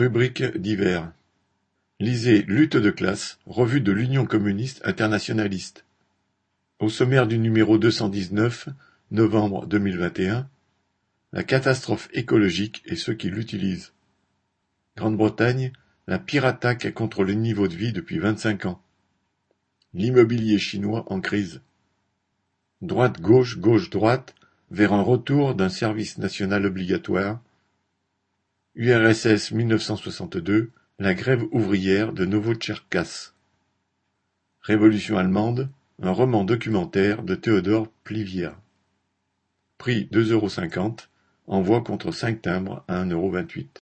Rubrique 0.00 0.56
divers. 0.56 1.12
Lisez 1.98 2.40
Lutte 2.48 2.78
de 2.78 2.88
classe, 2.88 3.38
revue 3.44 3.82
de 3.82 3.92
l'Union 3.92 4.24
communiste 4.24 4.80
internationaliste. 4.86 5.84
Au 6.78 6.88
sommaire 6.88 7.26
du 7.26 7.38
numéro 7.38 7.76
deux 7.76 7.90
cent 7.90 8.08
dix-neuf, 8.08 8.70
novembre 9.10 9.66
deux 9.66 9.78
mille 9.78 9.98
vingt 9.98 10.18
et 10.18 10.30
un, 10.30 10.48
la 11.34 11.42
catastrophe 11.42 12.08
écologique 12.14 12.82
et 12.86 12.96
ceux 12.96 13.12
qui 13.12 13.28
l'utilisent. 13.28 13.92
Grande-Bretagne, 14.96 15.70
la 16.06 16.18
pire 16.18 16.46
attaque 16.46 16.94
contre 16.94 17.22
le 17.22 17.34
niveau 17.34 17.68
de 17.68 17.76
vie 17.76 17.92
depuis 17.92 18.18
vingt-cinq 18.18 18.64
ans. 18.64 18.80
L'immobilier 19.92 20.58
chinois 20.58 21.04
en 21.12 21.20
crise. 21.20 21.60
Droite-gauche, 22.80 23.58
gauche-droite, 23.58 24.34
vers 24.70 24.94
un 24.94 25.02
retour 25.02 25.54
d'un 25.54 25.68
service 25.68 26.16
national 26.16 26.64
obligatoire. 26.64 27.42
URSS 28.76 29.50
1962, 29.50 30.70
la 31.00 31.12
grève 31.12 31.42
ouvrière 31.50 32.12
de 32.12 32.24
Novotcherkass. 32.24 33.34
Révolution 34.60 35.18
allemande, 35.18 35.68
un 36.00 36.12
roman 36.12 36.44
documentaire 36.44 37.24
de 37.24 37.34
Théodore 37.34 37.88
Plivière. 38.04 38.56
Prix 39.76 40.04
deux 40.12 40.30
euros 40.30 40.48
cinquante, 40.48 41.10
envoi 41.48 41.80
contre 41.80 42.12
cinq 42.12 42.42
timbres 42.42 42.84
à 42.86 42.98
un 43.00 43.10
euro 43.10 43.32
vingt-huit. 43.32 43.76